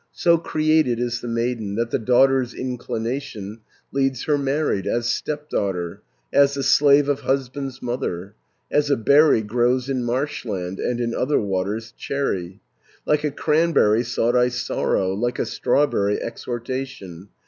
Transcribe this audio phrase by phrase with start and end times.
[0.13, 3.59] So created is the maiden, That the daughter's inclination
[3.91, 6.01] Leads her married, as step daughter,
[6.33, 8.33] As the slave of husband's mother.
[8.71, 12.61] As a berry grows in marshland, And in other waters, cherry.
[13.05, 17.29] Like a cranberry sought I sorrow, Like a strawberry exhortation.